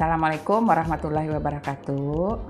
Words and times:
Assalamualaikum 0.00 0.64
warahmatullahi 0.64 1.28
wabarakatuh. 1.28 2.40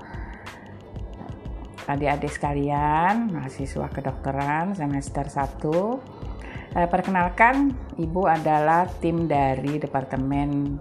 Adik-adik 1.83 2.31
sekalian, 2.31 3.27
mahasiswa 3.27 3.91
kedokteran 3.91 4.71
semester 4.71 5.27
1. 5.27 6.79
Eh, 6.79 6.87
perkenalkan, 6.87 7.75
Ibu 7.99 8.23
adalah 8.23 8.87
tim 9.03 9.27
dari 9.27 9.83
Departemen 9.83 10.79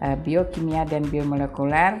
eh, 0.00 0.16
Biokimia 0.16 0.88
dan 0.88 1.04
Biomolekuler. 1.04 2.00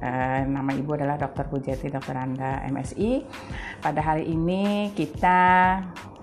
Eh, 0.00 0.42
nama 0.48 0.72
Ibu 0.72 0.96
adalah 0.96 1.20
Dr. 1.20 1.52
Pujati 1.52 1.92
Dr. 1.92 2.16
Anda 2.16 2.64
MSI. 2.64 3.28
Pada 3.84 4.00
hari 4.08 4.24
ini 4.24 4.96
kita 4.96 5.40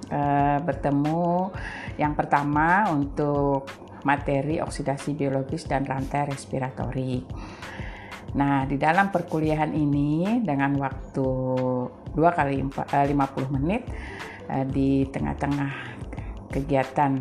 eh, 0.10 0.58
bertemu 0.58 1.54
yang 2.02 2.18
pertama 2.18 2.90
untuk 2.90 3.86
materi 4.06 4.62
oksidasi 4.62 5.18
biologis 5.18 5.66
dan 5.66 5.84
rantai 5.84 6.30
respiratori. 6.30 7.26
Nah, 8.36 8.68
di 8.68 8.76
dalam 8.76 9.10
perkuliahan 9.10 9.72
ini 9.72 10.44
dengan 10.44 10.76
waktu 10.78 11.28
2 12.14 12.38
kali 12.38 12.56
50 12.62 12.92
eh, 12.92 13.50
menit 13.50 13.84
eh, 14.52 14.66
di 14.68 15.08
tengah-tengah 15.08 15.74
kegiatan 16.52 17.12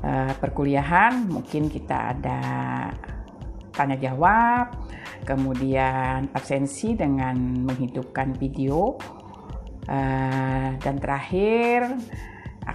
eh, 0.00 0.32
perkuliahan 0.40 1.28
mungkin 1.28 1.68
kita 1.68 2.16
ada 2.16 2.40
tanya 3.76 3.96
jawab, 4.00 4.72
kemudian 5.22 6.32
absensi 6.32 6.96
dengan 6.98 7.64
menghidupkan 7.64 8.36
video 8.36 8.98
dan 9.90 10.96
terakhir 11.02 11.98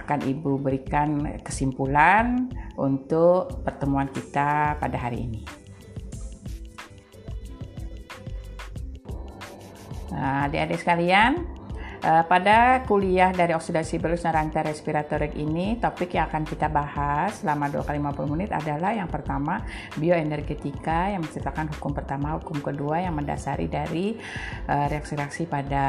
akan 0.06 0.22
Ibu 0.22 0.62
berikan 0.62 1.26
kesimpulan 1.42 2.46
untuk 2.78 3.66
pertemuan 3.66 4.06
kita 4.06 4.78
pada 4.78 4.94
hari 4.94 5.26
ini. 5.26 5.42
Nah, 10.16 10.46
adik-adik 10.48 10.80
sekalian, 10.80 11.44
eh, 12.00 12.24
pada 12.24 12.86
kuliah 12.88 13.34
dari 13.34 13.52
oksidasi 13.52 13.98
biologis 14.00 14.24
dan 14.24 14.32
rantai 14.38 14.64
respiratorik 14.64 15.34
ini, 15.36 15.76
topik 15.76 16.14
yang 16.14 16.30
akan 16.30 16.46
kita 16.46 16.70
bahas 16.70 17.44
selama 17.44 17.68
2 17.68 17.84
kali 17.84 17.98
50 18.00 18.30
menit 18.30 18.50
adalah 18.54 18.94
yang 18.94 19.10
pertama, 19.10 19.60
bioenergetika 19.98 21.12
yang 21.12 21.20
menceritakan 21.20 21.68
hukum 21.76 21.92
pertama, 21.92 22.38
hukum 22.40 22.64
kedua 22.64 23.02
yang 23.04 23.12
mendasari 23.12 23.68
dari 23.68 24.16
eh, 24.70 24.86
reaksi-reaksi 24.88 25.50
pada 25.50 25.84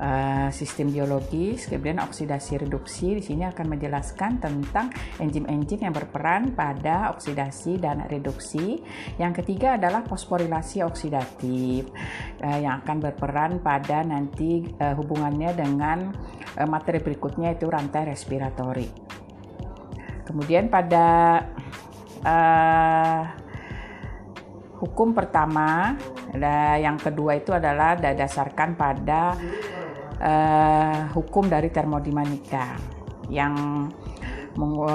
uh, 0.00 0.48
sistem 0.50 0.90
biologis, 0.90 1.66
kemudian 1.70 2.02
oksidasi 2.02 2.62
reduksi 2.66 3.18
di 3.18 3.22
sini 3.22 3.42
akan 3.46 3.66
menjelaskan 3.76 4.42
tentang 4.42 4.90
enzim-enzim 5.20 5.82
yang 5.82 5.94
berperan 5.94 6.54
pada 6.54 7.12
oksidasi 7.14 7.78
dan 7.78 8.06
reduksi. 8.10 8.82
Yang 9.20 9.44
ketiga 9.44 9.78
adalah 9.78 10.02
fosforilasi 10.06 10.82
oksidatif 10.82 11.90
uh, 12.42 12.58
yang 12.58 12.82
akan 12.82 12.96
berperan 13.02 13.62
pada 13.62 14.02
nanti 14.02 14.64
uh, 14.80 14.94
hubungannya 14.98 15.50
dengan 15.54 15.98
materi 16.54 17.02
berikutnya 17.02 17.58
itu 17.58 17.66
rantai 17.66 18.14
respiratori. 18.14 18.86
Kemudian 20.22 20.70
pada 20.70 21.06
uh, 22.22 23.22
hukum 24.78 25.10
pertama, 25.10 25.98
yang 26.78 26.98
kedua 26.98 27.38
itu 27.38 27.54
adalah 27.54 27.98
didasarkan 27.98 28.74
pada 28.74 29.34
uh, 30.24 31.12
hukum 31.12 31.46
dari 31.46 31.68
termodinamika 31.68 32.80
yang 33.28 33.86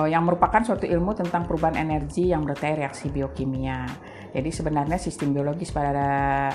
yang 0.07 0.23
merupakan 0.23 0.63
suatu 0.63 0.87
ilmu 0.87 1.19
tentang 1.19 1.43
perubahan 1.43 1.75
energi 1.75 2.31
yang 2.31 2.47
bertai 2.47 2.79
reaksi 2.79 3.11
biokimia. 3.11 3.83
Jadi 4.31 4.49
sebenarnya 4.55 4.95
sistem 4.95 5.35
biologis 5.35 5.75
pada 5.75 6.47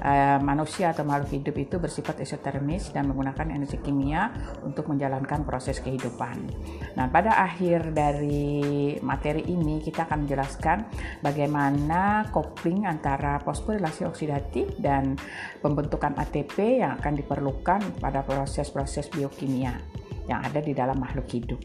uh, 0.00 0.38
manusia 0.40 0.90
atau 0.90 1.04
makhluk 1.04 1.40
hidup 1.40 1.56
itu 1.60 1.76
bersifat 1.76 2.20
esotermis 2.20 2.90
dan 2.90 3.08
menggunakan 3.08 3.52
energi 3.52 3.78
kimia 3.80 4.32
untuk 4.64 4.88
menjalankan 4.88 5.44
proses 5.44 5.78
kehidupan. 5.80 6.36
Nah, 6.96 7.06
pada 7.12 7.36
akhir 7.40 7.92
dari 7.94 8.96
materi 9.04 9.46
ini 9.46 9.80
kita 9.84 10.08
akan 10.08 10.26
menjelaskan 10.26 10.78
bagaimana 11.20 12.28
kopling 12.32 12.88
antara 12.88 13.38
fosforilasi 13.40 14.08
oksidatif 14.08 14.74
dan 14.80 15.16
pembentukan 15.60 16.16
ATP 16.16 16.82
yang 16.82 16.98
akan 16.98 17.14
diperlukan 17.20 17.80
pada 18.00 18.24
proses-proses 18.24 19.08
biokimia 19.12 19.76
yang 20.28 20.40
ada 20.42 20.60
di 20.62 20.72
dalam 20.72 20.98
makhluk 20.98 21.26
hidup. 21.30 21.60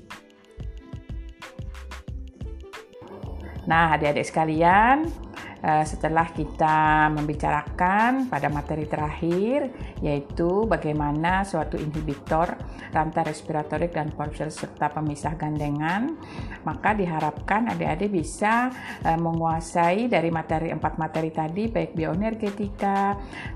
Nah, 3.66 3.98
adik-adik 3.98 4.30
sekalian, 4.30 5.10
eh, 5.10 5.25
setelah 5.66 6.30
kita 6.30 7.10
membicarakan 7.10 8.30
pada 8.30 8.54
materi 8.54 8.86
terakhir 8.86 9.74
yaitu 9.98 10.70
bagaimana 10.70 11.42
suatu 11.42 11.74
inhibitor 11.82 12.54
rantai 12.94 13.26
respiratorik 13.26 13.90
dan 13.90 14.14
polsel 14.14 14.54
serta 14.54 14.94
pemisah 14.94 15.34
gandengan 15.34 16.14
maka 16.62 16.94
diharapkan 16.94 17.70
adik-adik 17.74 18.14
bisa 18.14 18.70
eh, 19.02 19.18
menguasai 19.18 20.08
dari 20.08 20.30
materi 20.30 20.70
empat 20.74 20.98
materi 21.02 21.30
tadi 21.30 21.68
baik 21.70 21.92
bioenergetika, 21.94 23.00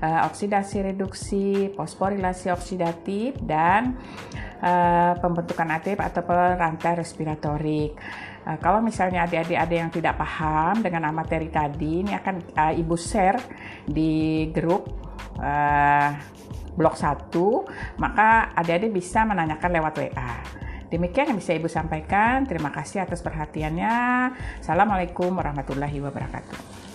eh, 0.02 0.20
oksidasi 0.26 0.94
reduksi, 0.94 1.70
fosforilasi 1.74 2.50
oksidatif 2.50 3.38
dan 3.42 3.98
pembentukan 5.18 5.68
ATP 5.80 5.98
atau 6.00 6.22
rantai 6.56 6.92
respiratorik. 7.00 7.96
Uh, 8.40 8.56
kalau 8.56 8.80
misalnya 8.80 9.28
adik-adik 9.28 9.56
ada 9.56 9.74
yang 9.74 9.90
tidak 9.92 10.16
paham 10.16 10.80
dengan 10.80 11.12
materi 11.12 11.52
tadi, 11.52 12.00
ini 12.00 12.12
akan 12.16 12.34
uh, 12.56 12.72
Ibu 12.72 12.96
share 12.96 13.40
di 13.84 14.48
grup 14.48 14.88
uh, 15.36 16.08
blok 16.72 16.96
1, 16.96 18.00
maka 18.00 18.56
adik-adik 18.56 18.96
bisa 18.96 19.28
menanyakan 19.28 19.70
lewat 19.76 19.92
WA. 20.00 20.32
Demikian 20.90 21.30
yang 21.30 21.38
bisa 21.38 21.54
Ibu 21.54 21.68
sampaikan. 21.70 22.48
Terima 22.48 22.72
kasih 22.72 23.04
atas 23.04 23.22
perhatiannya. 23.22 23.94
Assalamualaikum 24.58 25.30
warahmatullahi 25.30 26.02
wabarakatuh. 26.02 26.89